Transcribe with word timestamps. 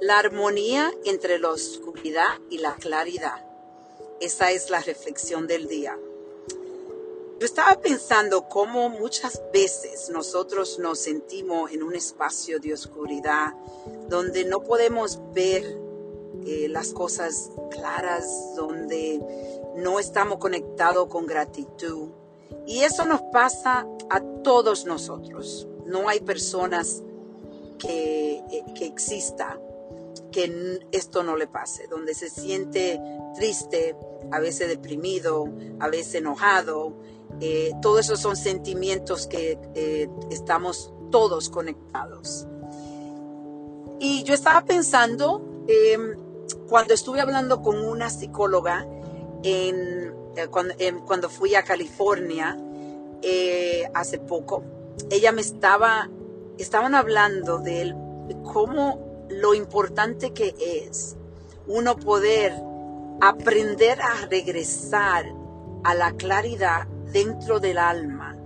La 0.00 0.18
armonía 0.18 0.90
entre 1.04 1.38
la 1.38 1.50
oscuridad 1.50 2.38
y 2.48 2.56
la 2.56 2.74
claridad. 2.76 3.44
Esa 4.18 4.50
es 4.50 4.70
la 4.70 4.80
reflexión 4.80 5.46
del 5.46 5.68
día. 5.68 5.98
Yo 7.38 7.44
estaba 7.44 7.78
pensando 7.82 8.48
cómo 8.48 8.88
muchas 8.88 9.42
veces 9.52 10.08
nosotros 10.08 10.78
nos 10.78 11.00
sentimos 11.00 11.70
en 11.72 11.82
un 11.82 11.94
espacio 11.94 12.60
de 12.60 12.72
oscuridad 12.72 13.52
donde 14.08 14.46
no 14.46 14.62
podemos 14.62 15.20
ver 15.34 15.64
eh, 16.46 16.68
las 16.70 16.94
cosas 16.94 17.50
claras, 17.70 18.54
donde 18.56 19.20
no 19.76 20.00
estamos 20.00 20.38
conectados 20.38 21.08
con 21.08 21.26
gratitud. 21.26 22.08
Y 22.66 22.84
eso 22.84 23.04
nos 23.04 23.20
pasa 23.32 23.86
a 24.08 24.20
todos 24.42 24.86
nosotros. 24.86 25.68
No 25.84 26.08
hay 26.08 26.20
personas 26.20 27.02
que, 27.78 28.42
eh, 28.50 28.64
que 28.74 28.86
exista 28.86 29.60
que 30.30 30.80
esto 30.92 31.22
no 31.22 31.36
le 31.36 31.46
pase, 31.46 31.86
donde 31.88 32.14
se 32.14 32.30
siente 32.30 33.00
triste, 33.34 33.96
a 34.30 34.40
veces 34.40 34.68
deprimido, 34.68 35.48
a 35.78 35.88
veces 35.88 36.16
enojado. 36.16 36.96
Eh, 37.40 37.72
todos 37.80 38.00
esos 38.00 38.20
son 38.20 38.36
sentimientos 38.36 39.26
que 39.26 39.58
eh, 39.74 40.08
estamos 40.30 40.92
todos 41.10 41.48
conectados. 41.48 42.46
Y 43.98 44.22
yo 44.24 44.34
estaba 44.34 44.64
pensando, 44.64 45.64
em, 45.66 46.16
cuando 46.68 46.94
estuve 46.94 47.20
hablando 47.20 47.62
con 47.62 47.78
una 47.78 48.10
psicóloga 48.10 48.86
eh, 49.42 50.12
cuando, 50.50 50.74
em, 50.78 51.00
cuando, 51.00 51.28
fui 51.28 51.54
a 51.54 51.64
California 51.64 52.56
hace 53.92 54.18
poco, 54.18 54.62
ella 55.10 55.32
me 55.32 55.40
estaba, 55.42 56.08
estaban 56.56 56.94
hablando 56.94 57.58
de 57.58 57.94
cómo 58.42 59.09
lo 59.30 59.54
importante 59.54 60.32
que 60.32 60.54
es 60.58 61.16
uno 61.66 61.96
poder 61.96 62.52
aprender 63.20 64.00
a 64.00 64.26
regresar 64.26 65.26
a 65.84 65.94
la 65.94 66.12
claridad 66.12 66.86
dentro 67.12 67.60
del 67.60 67.78
alma. 67.78 68.36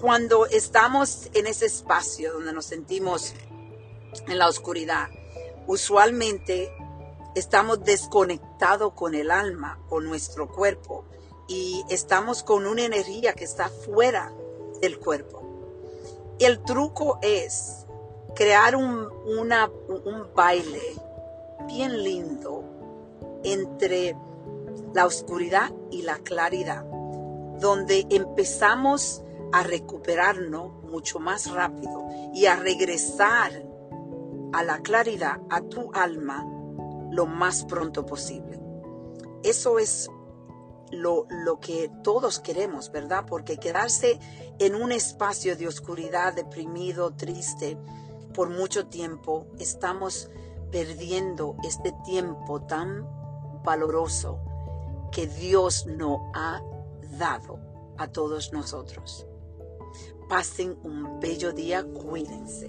Cuando 0.00 0.46
estamos 0.46 1.30
en 1.34 1.46
ese 1.46 1.66
espacio 1.66 2.34
donde 2.34 2.52
nos 2.52 2.66
sentimos 2.66 3.34
en 4.26 4.38
la 4.38 4.48
oscuridad, 4.48 5.08
usualmente 5.66 6.70
estamos 7.34 7.82
desconectados 7.82 8.92
con 8.92 9.14
el 9.14 9.30
alma, 9.30 9.80
con 9.88 10.04
nuestro 10.04 10.48
cuerpo, 10.48 11.04
y 11.48 11.84
estamos 11.90 12.42
con 12.42 12.66
una 12.66 12.84
energía 12.84 13.34
que 13.34 13.44
está 13.44 13.68
fuera 13.68 14.32
del 14.80 14.98
cuerpo. 14.98 15.42
El 16.38 16.62
truco 16.62 17.18
es 17.22 17.83
crear 18.34 18.76
un, 18.76 19.08
un 19.26 20.34
baile 20.34 20.82
bien 21.66 22.02
lindo 22.02 22.64
entre 23.42 24.16
la 24.94 25.06
oscuridad 25.06 25.72
y 25.90 26.02
la 26.02 26.18
claridad, 26.18 26.84
donde 27.60 28.06
empezamos 28.10 29.22
a 29.52 29.62
recuperarnos 29.62 30.72
mucho 30.84 31.18
más 31.20 31.50
rápido 31.50 32.08
y 32.32 32.46
a 32.46 32.56
regresar 32.56 33.52
a 34.52 34.62
la 34.62 34.78
claridad, 34.78 35.40
a 35.50 35.60
tu 35.62 35.90
alma, 35.92 36.46
lo 37.10 37.26
más 37.26 37.64
pronto 37.64 38.06
posible. 38.06 38.60
Eso 39.42 39.78
es 39.78 40.08
lo, 40.90 41.26
lo, 41.28 41.60
que 41.60 41.90
todos 42.02 42.38
queremos, 42.38 42.90
¿verdad? 42.90 43.24
Porque 43.26 43.58
quedarse 43.58 44.18
en 44.58 44.74
un 44.74 44.92
espacio 44.92 45.56
de 45.56 45.66
oscuridad, 45.66 46.34
deprimido, 46.34 47.14
triste, 47.14 47.76
por 48.34 48.50
mucho 48.50 48.86
tiempo 48.86 49.46
estamos 49.58 50.30
perdiendo 50.70 51.56
este 51.62 51.92
tiempo 52.04 52.60
tan 52.62 53.08
valoroso 53.64 54.40
que 55.10 55.26
Dios 55.26 55.86
nos 55.86 56.18
ha 56.34 56.60
dado 57.18 57.60
a 57.96 58.08
todos 58.08 58.52
nosotros. 58.52 59.26
Pasen 60.28 60.76
un 60.82 61.20
bello 61.20 61.52
día, 61.52 61.84
cuídense. 61.84 62.68